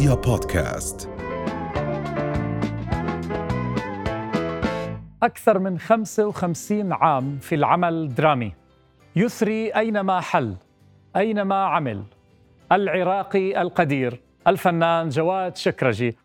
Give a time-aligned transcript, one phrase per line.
[0.00, 1.08] رؤيا بودكاست.
[5.22, 8.52] أكثر من 55 عام في العمل الدرامي
[9.16, 10.56] يثري أينما حل
[11.16, 12.02] أينما عمل.
[12.72, 16.16] العراقي القدير الفنان جواد شكرجي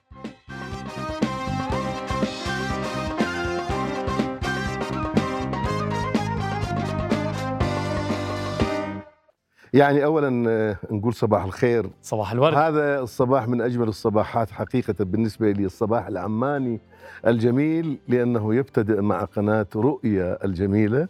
[9.76, 11.90] يعني اولا آه، نقول صباح الخير.
[12.02, 12.54] صباح الورد.
[12.54, 16.80] هذا الصباح من أجمل الصباحات حقيقة بالنسبة لي الصباح العماني
[17.27, 21.08] الجميل لأنه يبتدئ مع قناة رؤيا الجميلة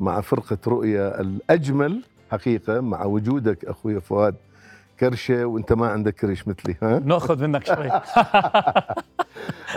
[0.00, 4.34] مع فرقة رؤيا الأجمل حقيقة مع وجودك أخوي فؤاد
[5.00, 7.90] كرشة وأنت ما عندك كرش مثلي ها؟ نأخذ منك شوي.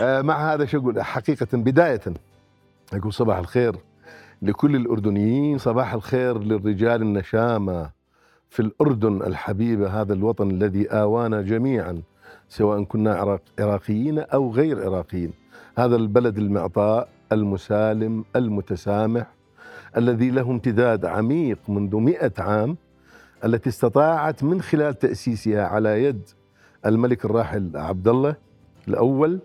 [0.00, 2.00] آه، مع هذا شو أقول؟ حقيقة بداية
[2.92, 3.76] أقول صباح الخير
[4.42, 7.99] لكل الأردنيين صباح الخير للرجال النشامة.
[8.50, 12.02] في الأردن الحبيبة هذا الوطن الذي آوانا جميعا
[12.48, 15.32] سواء كنا عراق عراقيين أو غير عراقيين.
[15.78, 19.26] هذا البلد المعطاء المسالم المتسامح
[19.96, 22.76] الذي له امتداد عميق منذ مئة عام
[23.44, 26.22] التي استطاعت من خلال تأسيسها على يد
[26.86, 28.36] الملك الراحل عبد الله
[28.88, 29.38] الأول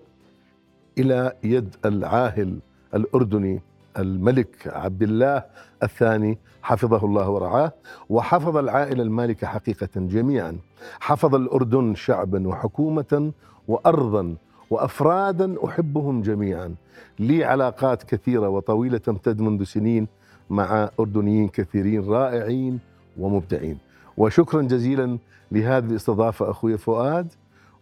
[0.97, 2.59] إلى يد العاهل
[2.93, 3.61] الأردني
[3.97, 5.43] الملك عبد الله
[5.83, 7.71] الثاني حفظه الله ورعاه
[8.09, 10.57] وحفظ العائلة المالكة حقيقة جميعا.
[10.99, 13.31] حفظ الأردن شعبا وحكومة
[13.67, 14.35] وأرضا
[14.69, 16.75] وأفرادا أحبهم جميعا.
[17.19, 20.07] لي علاقات كثيرة وطويلة تمتد منذ سنين
[20.49, 22.79] مع أردنيين كثيرين رائعين
[23.19, 23.77] ومبدعين.
[24.17, 25.17] وشكرا جزيلا
[25.51, 27.33] لهذه الاستضافة أخوي فؤاد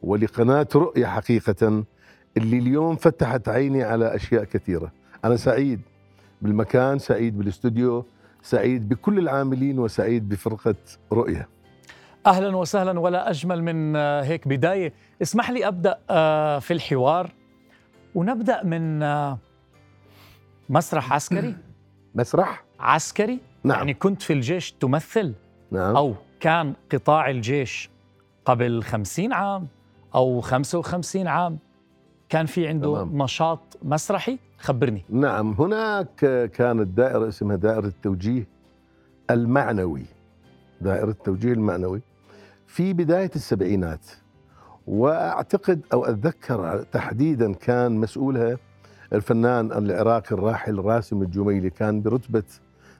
[0.03, 1.83] ولقناة رؤية حقيقة
[2.37, 4.91] اللي اليوم فتحت عيني على أشياء كثيرة.
[5.25, 5.81] أنا سعيد.
[6.43, 8.05] بالمكان سعيد بالاستوديو
[8.41, 10.75] سعيد بكل العاملين وسعيد بفرقة
[11.11, 11.47] رؤية.
[12.25, 14.93] أهلا وسهلا ولا أجمل من آه، هيك بداية.
[15.21, 17.31] اسمح لي أبدأ آه، في الحوار
[18.15, 19.37] ونبدأ من آه،
[20.69, 21.55] مسرح عسكري.
[22.15, 23.77] مسرح؟ عسكري؟ نعم.
[23.77, 25.33] يعني كنت في الجيش تمثل؟
[25.71, 25.95] نعم.
[25.95, 27.89] أو كان قطاع الجيش
[28.45, 29.67] قبل خمسين عام
[30.15, 31.57] أو خمسة وخمسين عام؟
[32.33, 33.23] كان في عنده تمام.
[33.23, 35.05] نشاط مسرحي؟ خبرني.
[35.09, 36.15] نعم هناك
[36.53, 38.47] كانت دائرة اسمها دائرة التوجيه
[39.29, 40.05] المعنوي.
[40.81, 42.01] دائرة التوجيه المعنوي
[42.67, 44.05] في بداية السبعينات.
[44.87, 48.57] وأعتقد أو أتذكر تحديدا كان مسؤولها
[49.13, 52.43] الفنان العراقي الراحل راسم الجميلي كان برتبة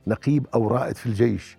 [0.08, 1.58] نقيب أو رائد في الجيش.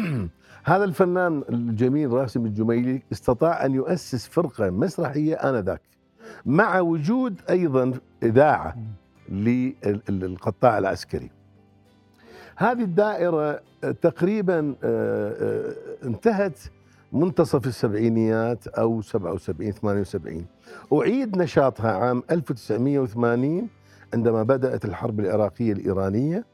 [0.64, 5.90] هذا الفنان الجميل راسم الجميلي استطاع أن يؤسس فرقة مسرحية آنذاك.
[6.46, 7.92] مع وجود أيضا
[8.22, 8.76] إذاعة
[10.08, 11.30] للقطاع العسكري.
[12.56, 13.60] هذه الدائرة
[14.02, 16.58] تقريبا آه، آه، انتهت
[17.12, 20.46] منتصف السبعينيات أو 77 78
[20.92, 23.68] أعيد نشاطها عام 1980
[24.14, 26.44] عندما بدأت الحرب العراقية الإيرانية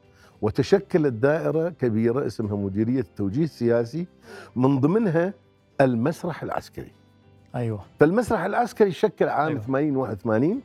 [0.41, 4.07] وتشكلت دائرة كبيرة اسمها مديرية التوجيه السياسي
[4.55, 5.33] من ضمنها
[5.81, 6.91] المسرح العسكري.
[7.55, 7.79] أيوه.
[7.99, 9.61] فالمسرح العسكري شكل عام أيوة.
[9.61, 10.61] 80 81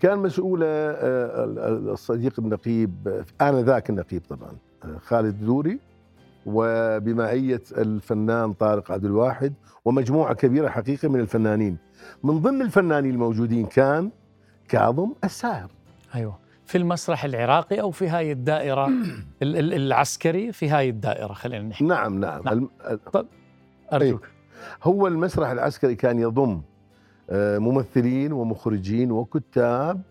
[0.00, 4.52] كان مسؤوله آه، ال- ال- الصديق النقيب آه، آنذاك النقيب طبعا
[4.84, 5.78] آه، خالد دوري.
[6.46, 9.54] وبمعية الفنان طارق عبد الواحد
[9.84, 11.76] ومجموعة كبيرة حقيقه من الفنانين.
[12.24, 14.10] من ضمن الفنانين الموجودين كان
[14.68, 15.70] كاظم الساهر.
[16.14, 16.38] أيوه.
[16.66, 18.86] في المسرح العراقي أو في هاي الدائرة
[19.42, 21.84] ال- ال- العسكري في هاي الدائرة خلينا نحكي.
[21.84, 22.52] نعم نعم, نعم.
[22.54, 22.70] الم-
[23.92, 24.28] أرجوك.
[24.82, 26.62] هو المسرح العسكري كان يضم
[27.30, 30.02] آه، ممثلين ومخرجين وكتاب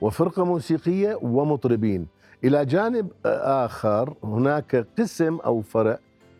[0.00, 2.06] وفرقة موسيقية ومطربين.
[2.44, 5.98] إلى جانب آه، آخر هناك قسم أو فرع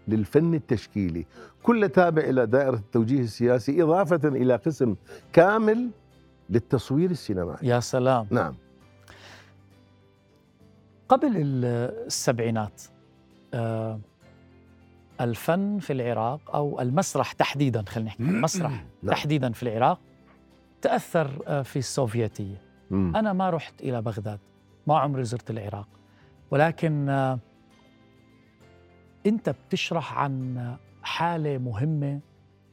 [0.08, 1.26] للفن التشكيلي.
[1.62, 4.94] كل تابع إلى دائرة التوجيه السياسي إضافة إلى قسم
[5.32, 5.90] كامل
[6.50, 7.68] للتصوير السينمائي.
[7.68, 8.26] يا سلام.
[8.30, 8.54] نعم.
[11.08, 11.64] قبل ال-
[12.06, 12.82] السبعينات
[13.54, 14.00] آه،
[15.24, 18.70] الفن في العراق أو المسرح تحديدا خلينا نحكي المسرح
[19.02, 19.14] نعم.
[19.14, 20.00] تحديدا في العراق
[20.82, 22.62] تأثر آه، في السوفيتيه.
[22.92, 24.40] أنا ما رحت إلى بغداد
[24.86, 25.88] ما عمري زرت العراق
[26.50, 27.38] ولكن آه،
[29.26, 32.20] أنت بتشرح عن حالة مهمة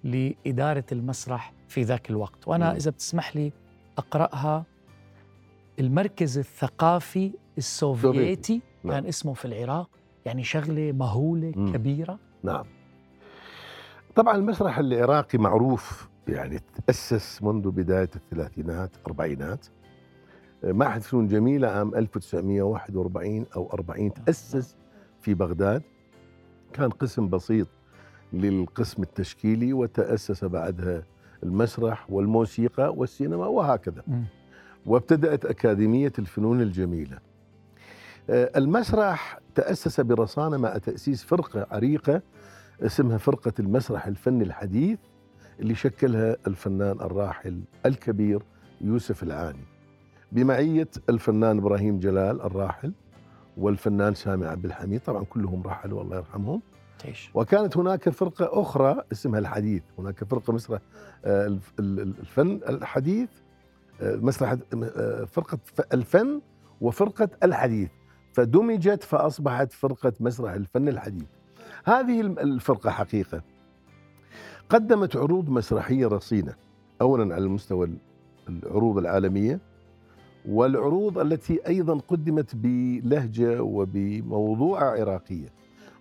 [0.04, 2.76] لإدارة المسرح في ذاك الوقت وأنا.
[2.76, 3.52] إذا بتسمح لي
[3.98, 4.66] أقرأها
[5.80, 8.94] المركز الثقافي السوفيتي نعم.
[8.94, 9.90] كان اسمه في العراق
[10.26, 11.52] يعني شغلة مهولة.
[11.52, 12.66] كبيرة نعم.
[14.16, 19.66] طبعا المسرح العراقي معروف يعني تأسس منذ بداية الثلاثينات أربعينات.
[20.64, 24.76] معهد فنون جميلة عام 1941 أو 40 تأسس
[25.22, 25.82] في بغداد.
[26.74, 27.68] كان قسم بسيط
[28.34, 31.04] للقسم التشكيلي وتأسس بعدها
[31.44, 34.04] المسرح والموسيقى والسينما وهكذا.
[34.86, 37.16] وابتدأت أكاديمية الفنون الجميلة.
[37.16, 37.29] آه،
[38.30, 42.22] المسرح تأسس برصانة مع تأسيس فرقة عريقة
[42.82, 45.00] اسمها فرقة المسرح الفني الحديث
[45.60, 48.42] اللي شكلها الفنان الراحل الكبير
[48.82, 49.64] يوسف العاني.
[50.32, 52.94] بمعية الفنان إبراهيم جلال الراحل
[53.58, 56.62] والفنان سامي عبد الحميد طبعا كلهم رحلوا الله يرحمهم.
[57.00, 60.80] تعيش وكانت هناك فرقة أخرى اسمها الحديث هناك فرقة مسرح
[61.26, 63.30] آه، الف- ال- ال- الفن الحديث
[64.02, 65.60] آه، مسرح آه، فرقة
[65.94, 66.42] الفن
[66.82, 67.90] وفرقة الحديث.
[68.34, 71.28] فدمجت فأصبحت فرقة مسرح الفن الحديث.
[71.86, 73.42] هذه الفرقة حقيقة.
[74.70, 76.54] قدمت عروض مسرحية رصينة
[77.02, 77.98] أولا على المستوى ال-
[78.50, 79.60] العروض العالمية
[80.50, 85.50] والعروض التي أيضا قدمت بلهجة وبموضوع عراقية.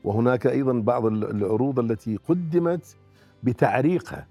[0.04, 2.96] وهناك أيضا بعض ال- العروض التي قدمت
[3.42, 4.26] بتعريقها.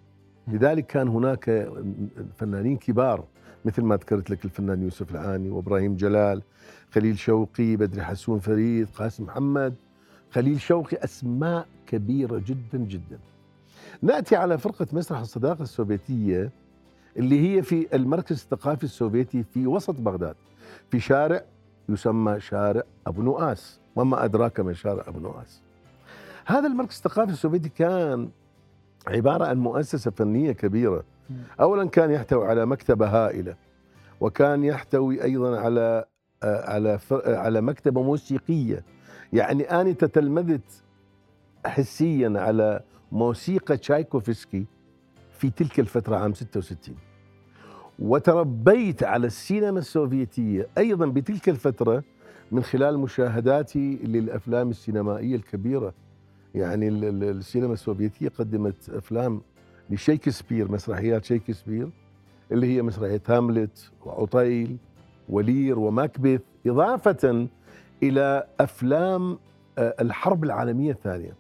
[0.47, 1.69] لذلك كان هناك
[2.38, 3.25] فنانين كبار
[3.68, 6.42] مثل ما ذكرت لك الفنان يوسف العاني وإبراهيم جلال
[6.92, 9.74] خليل شوقي بدري حسون فريد قاسم محمد.
[10.31, 13.19] خليل شوقي أسماء كبيرة جدا جدا.
[14.02, 16.52] نأتي على فرقة مسرح الصداقة السوفيتية
[17.18, 20.36] اللي هي في المركز الثقافي السوفيتي في وسط بغداد.
[20.92, 21.44] في شارع
[21.90, 23.80] يسمى شارع أبو نؤاس.
[23.96, 25.62] وما أدراك ما شارع أبو نؤاس.
[26.46, 28.30] هذا المركز الثقافي السوفيتي كان
[29.08, 31.04] عبارة عن مؤسسة فنية كبيرة
[31.59, 33.56] اولا كان يحتوي على مكتبة هائلة
[34.21, 36.06] وكان يحتوي أيضا على
[36.44, 38.83] آه، على آه، على مكتبة موسيقية.
[39.33, 40.83] يعني اني تتلمذت
[41.65, 42.79] حسيا على
[43.12, 44.65] موسيقى تشايكوفسكي
[45.31, 46.95] في تلك الفترة عام 66
[48.00, 52.03] وتربيت على السينما السوفيتية أيضا بتلك الفترة
[52.51, 55.94] من خلال مشاهداتي للأفلام السينمائية الكبيرة.
[56.56, 59.41] يعني ال- ال- السينما السوفيتية قدمت أفلام
[59.89, 61.89] لشيكسبير مسرحيات شيكسبير
[62.51, 64.78] اللي هي مسرحية هاملت وعطيل
[65.30, 67.48] ولير وماكبث إضافة
[68.04, 69.39] إلى أفلام
[69.78, 71.34] آه، الحرب العالمية الثانية.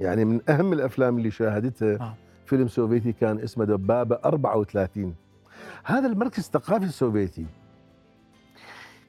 [0.00, 2.14] يعني من أهم الأفلام اللي شاهدتها آه.
[2.46, 5.14] فيلم سوفيتي كان اسمه دبابة 34
[5.84, 7.46] هذا المركز الثقافي السوفيتي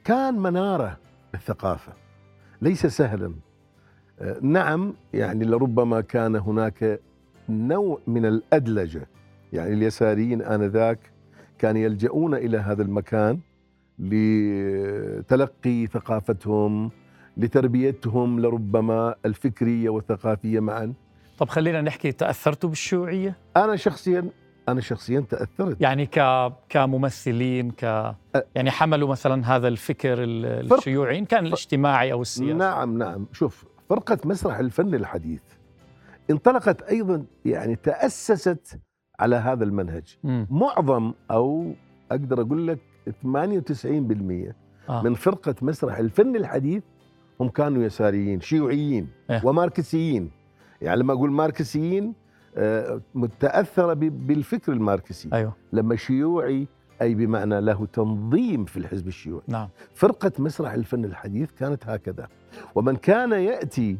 [0.04, 0.98] كان منارة
[1.34, 1.94] للثقافه
[2.62, 3.34] ليس سهلا.
[4.20, 7.00] آه، نعم يعني لربما كان هناك
[7.50, 9.08] نوع من الأدلجة.
[9.54, 11.00] يعني اليساريين آنذاك
[11.60, 13.40] كانوا يلجؤون إلى هذا المكان
[14.00, 16.92] لتلقي ثقافتهم
[17.38, 20.94] لتربيتهم لربما الفكرية والثقافية معا.
[21.38, 24.30] طب خلينا نحكي تاثرتوا بالشيوعية؟ أنا شخصيا
[24.70, 25.82] أنا شخصيا تأثرت.
[25.82, 26.20] يعني ك
[26.70, 27.84] كممثلين ك
[28.56, 32.54] يعني حملوا مثلا هذا الفكر الشيوعي إن كان الاجتماعي أو السياسي.
[32.54, 33.26] نعم نعم.
[33.34, 35.42] شوف فرقة مسرح الفن الحديث
[36.32, 38.80] انطلقت أيضا يعني تأسست
[39.20, 40.18] على هذا المنهج.
[40.24, 40.48] مم.
[40.50, 41.72] معظم أو
[42.12, 42.80] أقدر أقول لك
[43.24, 44.54] 98%
[44.90, 45.02] آه.
[45.04, 46.84] من فرقة مسرح الفن الحديث
[47.40, 49.42] هم كانوا يساريين شيوعيين إيه.
[49.46, 50.32] وماركسيين.
[50.82, 52.14] يعني لما أقول ماركسيين
[52.58, 55.30] آه، متأثرة ب- بالفكر الماركسي.
[55.34, 55.54] أيوه.
[55.74, 56.68] لما شيوعي
[57.02, 59.44] أي بمعنى له تنظيم في الحزب الشيوعي.
[59.48, 59.70] نعم.
[59.94, 62.28] فرقة مسرح الفن الحديث كانت هكذا.
[62.76, 63.98] ومن كان يأتي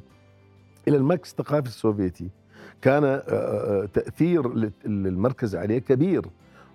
[0.88, 2.30] إلى المركز الثقافي السوفيتي.
[2.82, 6.26] كان آه، آه، تأثير لل- المركز عليه كبير.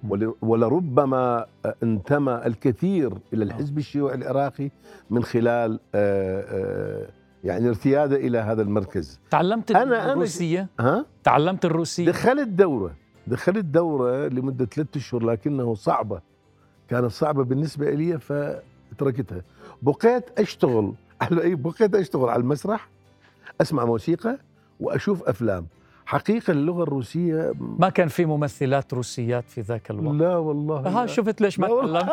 [0.08, 4.70] ول- ولربما آه، انتمى الكثير إلى الحزب الشيوعي العراقي
[5.11, 6.44] من خلال آه،
[7.04, 7.08] آه،
[7.44, 9.20] يعني ارتياده إلى هذا المركز.
[9.30, 12.94] تعلمت أنا- أنا- الروسية؟ ها؟ تعلمت الروسية؟ دخلت دورة.
[13.26, 16.20] دخلت دورة لمدة ثلاثة أشهر لكنه صعبة.
[16.88, 19.42] كانت صعبة بالنسبة لي فتركتها.
[19.82, 22.88] بقيت أشتغل على أي بقيت أشتغل على المسرح.
[23.60, 24.38] أسمع موسيقى
[24.80, 25.66] وأشوف أفلام.
[26.06, 30.14] حقيقة اللغة الروسية ما كان في ممثلات روسيات في ذاك الوقت.
[30.16, 31.06] لا والله ها لا.
[31.06, 31.72] شفت ليش ما لا.
[31.72, 32.02] تكلمت؟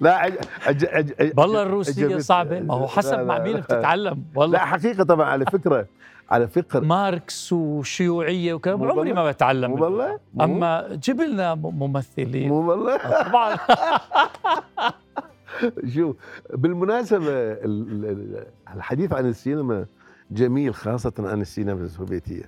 [0.00, 0.32] لا عج...
[0.66, 0.84] عج...
[0.86, 1.12] عج...
[1.20, 1.32] عج...
[1.36, 2.60] والله الروسية عجبت- صعبة.
[2.60, 3.60] ما هو حسب لا، مع لا، مين لا.
[3.60, 5.86] بتتعلم لا والله حقيقة طبعا على فكرة
[6.30, 6.80] على فكرة.
[6.80, 9.12] ماركس وشيوعية وكذا عمري.
[9.12, 12.96] ما بتعلم والله؟ أما جيب لنا ممثلين والله؟
[13.28, 13.56] طبعا.
[15.94, 16.16] شوف
[16.54, 19.86] بالمناسبة ال- ال- الحديث عن السينما
[20.30, 22.44] جميل خاصة عن السينما السوفيتية.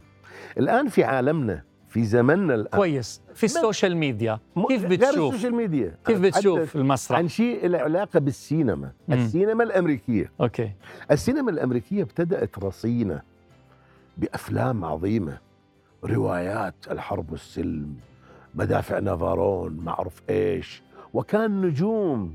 [0.58, 3.22] الآن في عالمنا في زمننا الآن كويس.
[3.34, 4.38] في السوشيال ميديا.
[4.68, 5.94] كيف غير بتشوف؟ السوشيال ميديا.
[6.06, 9.14] كيف بتشوف المسرح؟ عن شيء له علاقة بالسينما مم.
[9.14, 10.30] السينما الأمريكية.
[10.40, 10.72] okay.
[11.10, 13.22] السينما الأمريكية ابتدأت رصينة
[14.18, 15.38] بأفلام عظيمة
[16.04, 17.94] روايات الحرب والسلم
[18.54, 22.34] مدافع نافارون ما أعرف إيش وكان نجوم.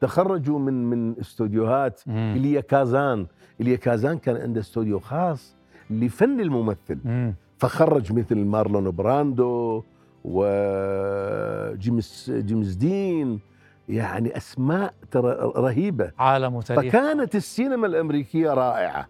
[0.00, 2.34] تخرجوا من من استوديوهات مم.
[2.36, 3.26] إليا كازان.
[3.60, 5.56] إليا كازان كان عنده استوديو خاص
[5.90, 6.98] لفن الممثل.
[7.04, 7.34] مم.
[7.58, 9.82] فخرج مثل مارلون براندو
[10.24, 13.40] وجيمس جيمس دين.
[13.88, 16.12] يعني أسماء ترى رهيبة.
[16.18, 16.92] عالم وتاريخ.
[16.92, 19.08] فكانت السينما الأمريكية رائعة.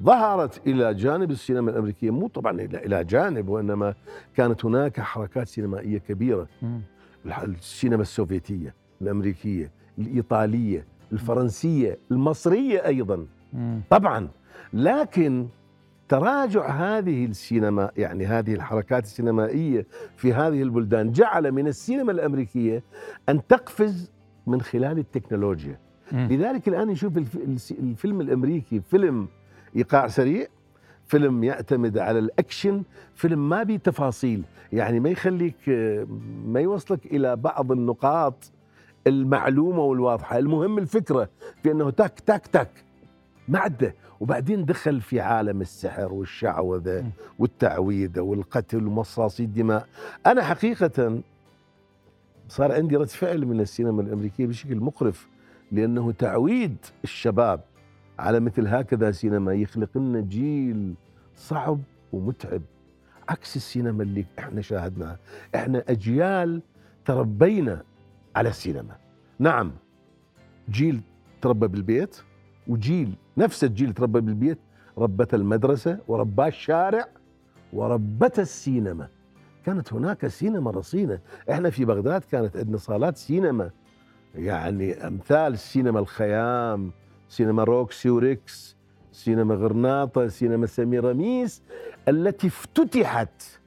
[0.00, 3.94] ظهرت إلى جانب السينما الأمريكية مو طبعا إلى إلى جانب وإنما
[4.36, 6.46] كانت هناك حركات سينمائية كبيرة.
[6.62, 6.80] مم.
[7.26, 9.70] السينما السوفيتية الأمريكية.
[9.98, 13.26] الإيطالية الفرنسية المصرية أيضا.
[13.52, 13.80] مم.
[13.90, 14.28] طبعا.
[14.72, 15.46] لكن
[16.08, 19.86] تراجع هذه السينما يعني هذه الحركات السينمائية
[20.16, 22.82] في هذه البلدان جعل من السينما الأمريكية
[23.28, 24.10] أن تقفز
[24.46, 25.78] من خلال التكنولوجيا.
[26.12, 27.18] لذلك الآن نشوف
[27.70, 29.28] الفيلم الأمريكي فيلم
[29.76, 30.46] إيقاع سريع
[31.06, 32.82] فيلم يعتمد على الأكشن
[33.14, 34.42] فيلم ما بيه تفاصيل.
[34.72, 35.68] يعني ما يخليك
[36.44, 38.52] ما يوصلك إلى بعض النقاط
[39.06, 40.38] المعلومة والواضحة.
[40.38, 41.28] المهم الفكرة
[41.62, 42.70] في إنه تك تك تك.
[43.48, 47.06] ما عده وبعدين دخل في عالم السحر والشعوذة.
[47.38, 49.86] والتعويذة والقتل ومصاصي الدماء.
[50.26, 51.20] أنا حقيقة
[52.48, 55.28] صار عندي رد فعل من السينما الأمريكية بشكل مقرف
[55.72, 57.60] لأنه تعويد الشباب
[58.18, 60.94] على مثل هكذا سينما يخلق لنا جيل
[61.36, 61.80] صعب
[62.12, 62.62] ومتعب.
[63.28, 65.18] عكس السينما اللي إحنا شاهدناها.
[65.54, 66.62] إحنا أجيال
[67.04, 67.82] تربينا
[68.38, 68.96] على السينما.
[69.38, 69.72] نعم
[70.70, 71.00] جيل
[71.42, 72.16] تربى بالبيت
[72.68, 74.58] وجيل نفس الجيل تربى بالبيت
[74.98, 77.08] ربته المدرسة ورباه الشارع
[77.72, 79.08] وربته السينما.
[79.66, 81.18] كانت هناك سينما رصينة.
[81.50, 83.70] إحنا في بغداد كانت عندنا صالات سينما.
[84.34, 86.92] يعني أمثال سينما الخيام
[87.28, 88.76] سينما روكسي وريكس
[89.12, 91.62] سينما غرناطة سينما سميراميس
[92.08, 93.57] التي افتتحت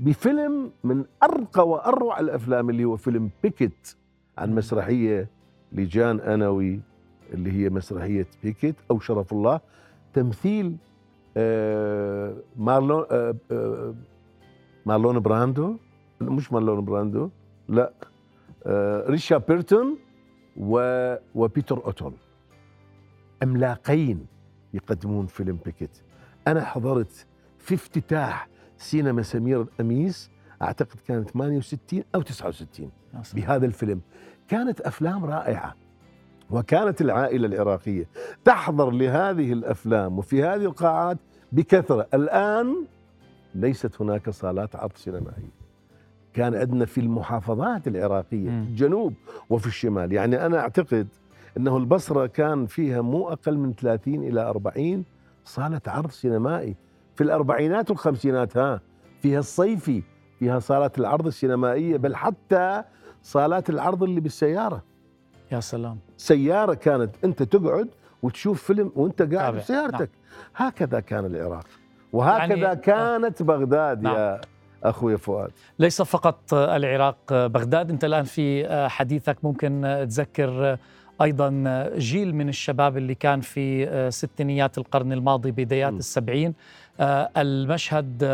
[0.00, 3.96] بفيلم من أرقى وأروع الأفلام اللي هو فيلم بيكت
[4.38, 5.28] عن مسرحية
[5.72, 6.80] لجان أنوي
[7.32, 9.60] اللي هي مسرحية بيكت أو شرف الله.
[10.14, 10.76] تمثيل
[11.36, 13.94] آه، مارلون آه، آه،
[14.86, 15.76] مارلون براندو.
[16.20, 17.30] مش مارلون براندو
[17.68, 17.92] لا
[19.10, 19.98] ريتشارد بيرتون
[20.56, 22.12] و وبيتر اوتول
[23.42, 24.26] عملاقين
[24.74, 26.02] يقدمون فيلم بيكت
[26.48, 27.26] أنا حضرت
[27.58, 30.30] في افتتاح سينما سميراميس
[30.62, 33.44] أعتقد كانت 68 أو 69 يا سلام.
[33.46, 34.00] بهذا الفيلم.
[34.48, 35.74] كانت أفلام رائعة
[36.50, 38.08] وكانت العائلة العراقية
[38.44, 41.18] تحضر لهذه الأفلام وفي هذه القاعات
[41.52, 42.06] بكثرة.
[42.14, 42.86] الآن
[43.54, 45.58] ليست هناك صالات عرض سينمائيه
[46.34, 48.64] كان عندنا في المحافظات العراقية مم.
[48.64, 49.14] في الجنوب
[49.50, 50.12] وفي الشمال.
[50.12, 51.08] يعني أنا أعتقد
[51.56, 55.04] إنه البصرة كان فيها مو أقل من 30 إلى 40
[55.44, 56.76] صالة عرض سينمائي.
[57.18, 58.80] في الأربعينات والخمسينات ها
[59.22, 60.02] فيها الصيفي
[60.38, 62.82] فيها صالات العرض السينمائية بل حتى
[63.22, 64.82] صالات العرض اللي بالسيارة.
[65.52, 65.98] يا سلام.
[66.16, 67.88] سيارة كانت أنت تقعد
[68.22, 69.58] وتشوف فيلم وأنت قاعد تابع.
[69.58, 70.10] بسيارتك.
[70.56, 71.64] هكذا كان العراق.
[72.12, 74.16] وهكذا يعني- كانت بغداد نعم.
[74.16, 74.40] يا
[74.84, 75.50] أخوي فؤاد.
[75.78, 77.90] ليس فقط العراق بغداد.
[77.90, 80.76] أنت الآن في حديثك ممكن تذكر
[81.22, 81.50] أيضا
[81.96, 85.96] جيل من الشباب اللي كان في ستينيات القرن الماضي بدايات م.
[85.96, 86.54] السبعين.
[87.00, 88.24] المشهد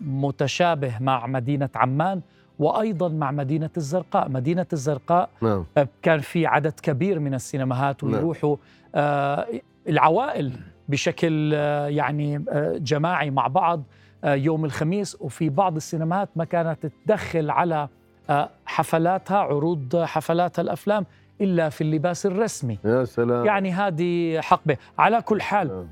[0.00, 2.20] متشابه مع مدينة عمان
[2.58, 4.28] وأيضا مع مدينة الزرقاء.
[4.28, 5.64] مدينة الزرقاء نعم.
[6.02, 8.12] كان في عدد كبير من السينماهات نعم.
[8.14, 8.56] ويروحوا
[8.94, 9.46] آه،
[9.88, 10.52] العوائل
[10.88, 13.82] بشكل آه، يعني آه، جماعي مع بعض
[14.24, 15.16] آه، يوم الخميس.
[15.20, 17.88] وفي بعض السينماهات ما كانت تدخل على
[18.30, 21.06] آه، حفلاتها عروض حفلاتها الأفلام
[21.40, 22.78] إلا في اللباس الرسمي.
[22.84, 23.46] يا سلام.
[23.46, 24.76] يعني هذه حقبة.
[24.98, 25.86] على كل حال نعم.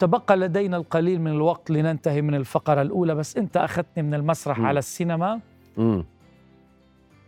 [0.00, 4.66] تبقى لدينا القليل من الوقت لننتهي من الفقرة الأولى بس أنت أخذتني من المسرح م.
[4.66, 5.40] على السينما
[5.76, 6.04] مم.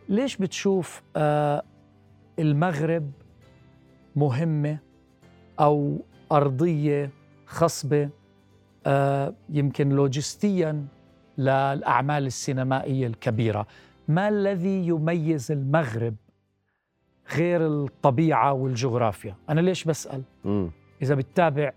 [0.08, 1.62] ليش بتشوف آه
[2.38, 3.10] المغرب
[4.16, 4.78] مهمة
[5.60, 5.98] أو
[6.32, 7.10] أرضية
[7.46, 8.08] خصبة
[8.86, 10.86] آه يمكن لوجستيا
[11.38, 13.66] للأعمال السينمائية الكبيرة
[14.08, 16.14] ما الذي يميز المغرب
[17.36, 20.70] غير الطبيعة والجغرافيا أنا ليش بسأل مم.
[21.02, 21.72] إذا بتتابع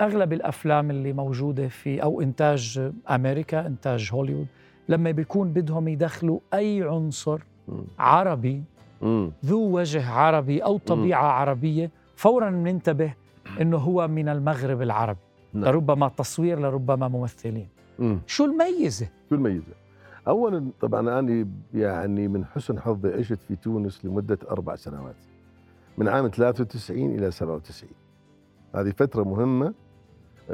[0.00, 4.46] أغلب الأفلام اللي موجودة في أو إنتاج أمريكا إنتاج هوليوود
[4.88, 7.84] لما بيكون بدهم يدخلوا أي عنصر مم.
[7.98, 8.62] عربي
[9.02, 9.32] مم.
[9.44, 13.14] ذو وجه عربي أو طبيعة عربية فورا ننتبه
[13.60, 15.18] أنه هو من المغرب العربي
[15.54, 15.64] نعم.
[15.64, 18.18] لربما تصوير لربما ممثلين مم.
[18.26, 19.72] شو الميزة؟ شو الميزة؟
[20.28, 25.16] اولا طبعا أنا يعني من حسن حظي عشت في تونس لمدة أربع سنوات
[25.98, 27.90] من عام 93 إلى 97
[28.74, 29.74] هذه فترة مهمة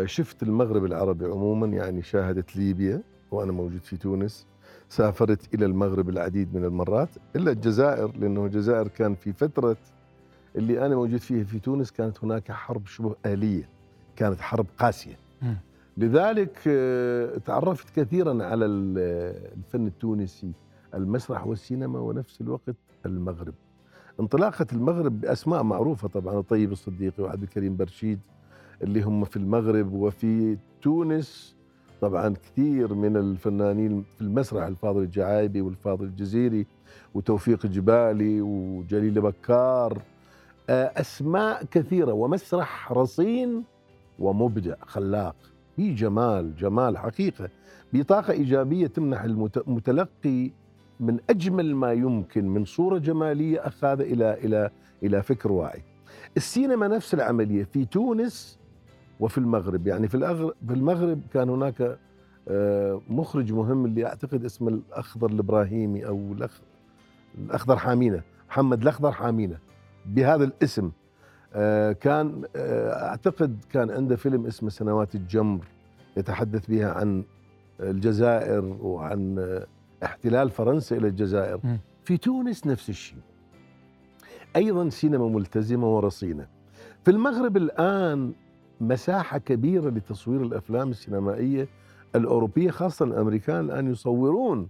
[0.04, 4.46] شفت المغرب العربي عموما يعني شاهدت ليبيا وأنا موجود في تونس.
[4.88, 9.76] سافرت إلى المغرب العديد من المرات إلا الجزائر لأنه الجزائر كان في فترة
[10.56, 13.68] اللي أنا موجود فيها في تونس كانت هناك حرب شبه آلية
[14.16, 15.16] كانت حرب قاسية.
[15.42, 15.56] مم.
[15.96, 20.52] لذلك آه، تعرفت كثيرا على الفن التونسي
[20.94, 22.75] المسرح والسينما ونفس الوقت
[23.06, 23.54] المغرب.
[24.20, 28.18] انطلاقة المغرب بأسماء معروفة طبعا الطيب الصديقي وعبد الكريم برشيد
[28.82, 31.56] اللي هم في المغرب وفي تونس.
[32.00, 36.66] طبعا كثير من الفنانين في المسرح الفاضل الجعايبي والفاضل الجزيري
[37.14, 39.98] وتوفيق الجبالي وجليل بكار.
[40.70, 43.64] آه، أسماء كثيرة ومسرح رصين
[44.18, 45.36] ومبدع خلاق
[45.76, 47.48] في جمال جمال حقيقة.
[47.92, 50.50] بطاقة إيجابية تمنح المتلقي
[51.00, 54.70] من أجمل ما يمكن من صورة جمالية أخذ إلى إلى
[55.02, 55.82] إلى فكر واعي.
[56.36, 58.58] السينما نفس العملية في تونس
[59.23, 59.87] وفي المغرب.
[59.87, 60.19] يعني في
[60.67, 61.99] في المغرب كان هناك
[62.49, 66.35] آه، مخرج مهم اللي أعتقد اسمه الأخضر الإبراهيمي أو
[67.38, 69.59] الأخضر حامينة محمد الأخضر حامينة
[70.07, 70.91] بهذا الاسم.
[71.55, 75.64] آه، كان آه، أعتقد كان عنده فيلم اسمه سنوات الجمر
[76.17, 77.25] يتحدث بها عن
[77.81, 79.61] الجزائر وعن
[80.05, 81.61] احتلال فرنسا إلى الجزائر.
[82.05, 83.19] في تونس نفس الشيء.
[84.57, 86.47] أيضا سينما ملتزمة ورصينة.
[87.05, 88.33] في المغرب الآن
[88.82, 91.68] مساحة كبيرة لتصوير الأفلام السينمائية
[92.16, 94.68] الأوروبية خاصة الأمريكان الآن يصورون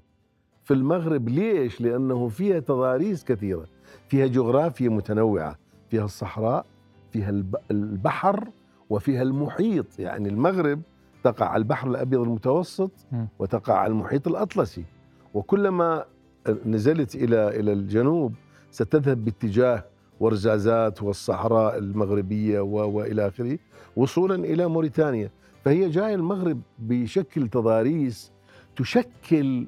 [0.62, 1.28] في المغرب.
[1.28, 3.66] ليش؟ لأنه فيها تضاريس كثيرة
[4.08, 5.58] فيها جغرافيا متنوعة
[5.90, 6.66] فيها الصحراء
[7.10, 7.30] فيها
[7.70, 8.48] البحر
[8.90, 9.98] وفيها المحيط.
[9.98, 10.80] يعني المغرب
[11.24, 12.90] تقع على البحر الأبيض المتوسط
[13.38, 14.84] وتقع على المحيط الأطلسي.
[15.34, 16.04] وكلما
[16.66, 18.34] نزلت إلى إلى الجنوب
[18.70, 19.84] ستذهب باتجاه
[20.22, 23.58] ورزازات والصحراء المغربية وإلى آخره
[23.96, 25.30] وصولا إلى موريتانيا.
[25.64, 28.32] فهي جاية المغرب بشكل تضاريس
[28.76, 29.66] تشكل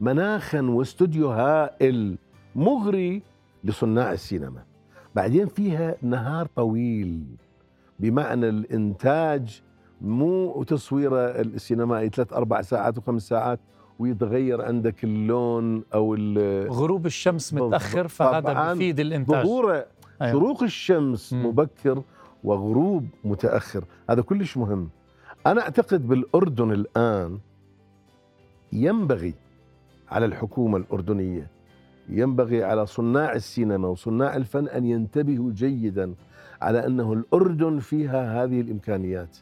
[0.00, 2.18] مناخا واستوديو هائل
[2.54, 3.22] مغري
[3.64, 4.62] لصناع السينما.
[5.14, 7.24] بعدين فيها نهار طويل
[8.00, 9.62] بمعنى الإنتاج
[10.00, 13.60] مو تصويره السينمائي ثلاث أربع ساعات وخمس ساعات.
[14.02, 16.14] ويتغير عندك اللون أو
[16.68, 19.44] غروب الشمس متأخر فهذا بيفيد الإنتاج.
[19.46, 20.32] ظهور أيوة.
[20.32, 21.46] شروق الشمس م.
[21.46, 22.02] مبكر
[22.44, 23.84] وغروب متأخر.
[24.10, 24.88] هذا كلش مهم.
[25.46, 27.38] أنا أعتقد بالأردن الآن
[28.72, 29.34] ينبغي
[30.08, 31.46] على الحكومة الأردنية
[32.08, 36.14] ينبغي على صناع السينما وصناع الفن أن ينتبهوا جيدا
[36.62, 39.36] على أنه الأردن فيها هذه الإمكانيات.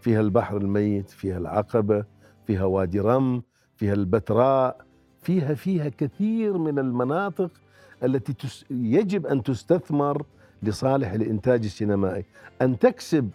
[0.00, 2.04] فيها البحر الميت فيها العقبة
[2.46, 3.42] فيها وادي رم
[3.76, 4.76] فيها البتراء
[5.22, 7.50] فيها فيها كثير من المناطق
[8.04, 8.34] التي
[8.70, 10.22] يجب أن تستثمر
[10.62, 12.24] لصالح الإنتاج السينمائي.
[12.62, 13.30] أن تكسب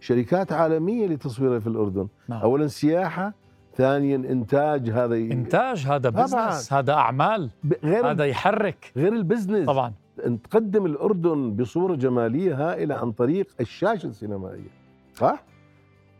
[0.00, 2.08] شركات عالمية لتصويرها في الأردن.
[2.28, 2.40] نعم.
[2.40, 3.34] اولا سياحة
[3.76, 7.50] ثانيا إنتاج هذا إنتاج هذا business هذا أعمال.
[7.84, 8.92] غير هذا يحرك.
[8.96, 9.92] غير ال business طبعا.
[10.26, 14.70] أن تقدم الأردن بصورة جمالية هائلة عن طريق الشاشة السينمائية.
[15.14, 15.42] صح؟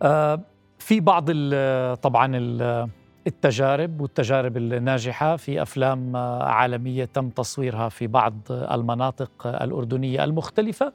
[0.02, 0.40] آه
[0.78, 2.88] في بعض ال طبعا ال
[3.26, 10.92] التجارب والتجارب الناجحة في أفلام عالمية تم تصويرها في بعض المناطق الأردنية المختلفة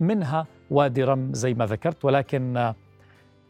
[0.00, 2.72] منها وادي رم زي ما ذكرت ولكن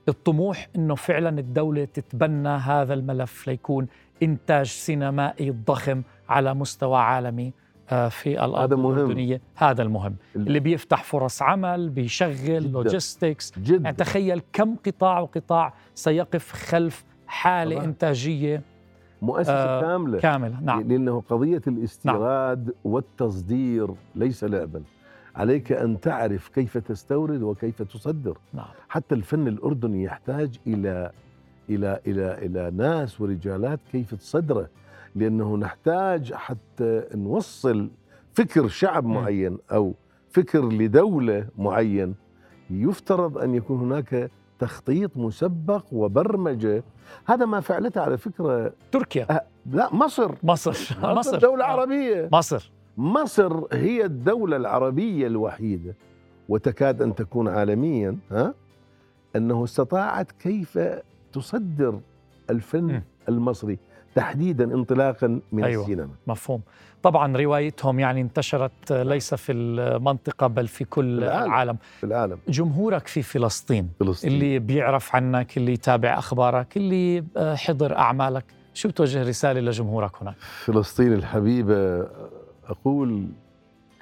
[0.09, 3.87] الطموح أنه فعلا الدولة تتبنى هذا الملف ليكون
[4.23, 7.53] إنتاج سينمائي ضخم على مستوى عالمي
[7.91, 8.93] آه، في الأرض هذا مهم.
[8.93, 9.41] الأردنية.
[9.55, 10.17] هذا المهم.
[10.37, 17.85] اللي بيفتح فرص عمل بيشغل لوجيستكس يعني تخيل كم قطاع وقطاع سيقف خلف حالة طبعا.
[17.85, 18.63] إنتاجية
[19.23, 20.19] مؤسسة آه كاملة.
[20.21, 20.61] كاملة.
[20.61, 20.81] نعم.
[20.81, 22.75] لأنه قضية الاستيراد نعم.
[22.85, 24.83] والتصدير ليس لعبا.
[25.37, 28.39] عليك أن تعرف كيف تستورد وكيف تصدر.
[28.53, 28.67] نعم.
[28.89, 31.11] حتى الفن الأردني يحتاج إلى
[31.71, 34.69] إلى إلى إلى ناس ورجالات كيف تصدره.
[35.15, 37.91] لأنه نحتاج حتى نوصل
[38.33, 39.95] فكر شعب معين أو
[40.31, 42.15] فكر لدولة معين.
[42.71, 44.31] يفترض أن يكون هناك
[44.65, 46.83] تخطيط مسبق وبرمجة.
[47.27, 48.73] هذا ما فعلته على فكرة.
[48.93, 49.27] تركيا.
[49.31, 50.35] أه لا مصر.
[50.43, 50.97] مصر.
[51.03, 51.39] مصر.
[51.39, 51.69] دولة آه.
[51.69, 52.29] عربية.
[52.33, 52.71] مصر.
[52.97, 55.95] مصر هي الدولة العربية الوحيدة
[56.49, 58.55] وتكاد أن تكون عالميا ها
[59.37, 60.79] أنه استطاعت كيف
[61.33, 62.01] تصدر
[62.51, 63.03] الفن م.
[63.29, 63.79] المصري.
[64.15, 66.09] تحديدا انطلاقا من أيوة السينما.
[66.27, 66.61] مفهوم.
[67.03, 71.47] طبعا روايتهم يعني انتشرت ليس في المنطقة بل في كل في العالم.
[71.47, 71.77] العالم.
[72.01, 72.39] في العالم.
[72.49, 74.33] جمهورك في فلسطين, فلسطين.
[74.33, 78.45] اللي بيعرف عنك اللي يتابع أخبارك اللي آه، حضر أعمالك.
[78.75, 82.07] شو بتوجه رسالة لجمهورك هناك؟ فلسطين الحبيبة
[82.69, 83.27] أقول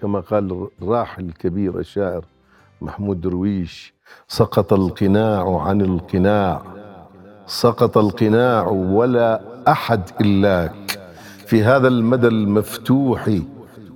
[0.00, 2.24] كما قال الراحل الكبير الشاعر
[2.80, 3.94] محمود درويش
[4.28, 6.62] سقط القناع عن القناع.
[7.46, 10.98] سقط القناع ولا أحد إلاك.
[11.46, 13.38] في هذا المدى المفتوح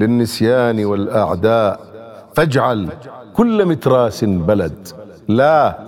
[0.01, 1.81] للنسيان والأعداء
[2.35, 2.89] فاجعل
[3.35, 4.89] كل متراس بلد.
[5.29, 5.79] لا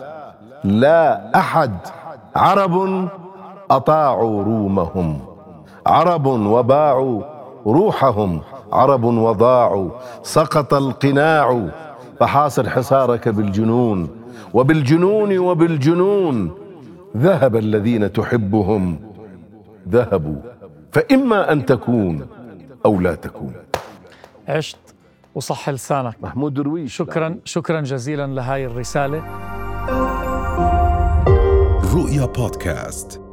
[0.65, 1.73] لا أحد.
[2.37, 3.09] عرب
[3.71, 5.21] أطاعوا رومهم.
[5.87, 7.23] عرب وباعوا
[7.67, 8.41] روحهم.
[8.73, 9.91] عرب وضاعوا.
[10.23, 11.67] سقط القناع
[12.21, 14.09] فحاصر حصارك بالجنون.
[14.55, 16.51] وبالجنون وبالجنون
[17.17, 19.08] ذهب الذين تحبهم.
[19.89, 20.37] ذهبوا
[20.93, 22.27] فإما أن تكون
[22.85, 23.53] أو لا تكون.
[24.49, 24.79] عشت
[25.35, 26.17] وصح لسانك.
[26.23, 26.97] محمود درويش.
[26.97, 29.23] شكرا شكرا جزيلا لهاي الرسالة.
[31.95, 33.28] رؤيا بودكاست.